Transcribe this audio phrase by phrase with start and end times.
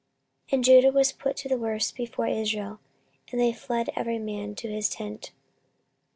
[0.47, 2.79] 14:025:022 And Judah was put to the worse before Israel,
[3.31, 5.31] and they fled every man to his tent.